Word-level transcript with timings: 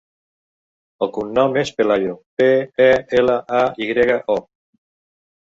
El 1.05 1.11
cognom 1.17 1.59
és 1.63 1.71
Pelayo: 1.81 2.15
pe, 2.41 2.49
e, 2.87 2.89
ela, 3.21 3.37
a, 3.61 3.61
i 3.87 3.93
grega, 3.93 4.19
o. 4.39 4.41